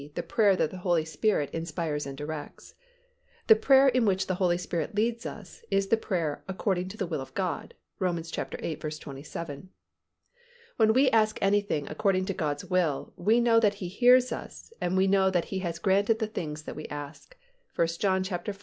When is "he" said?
13.75-13.89, 15.53-15.59